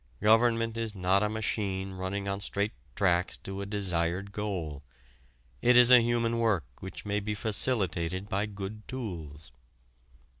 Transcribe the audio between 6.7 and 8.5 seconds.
which may be facilitated by